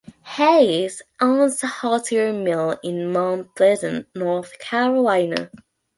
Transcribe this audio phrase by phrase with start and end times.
[0.35, 5.51] Hayes owns a hosiery mill in Mount Pleasant, North Carolina.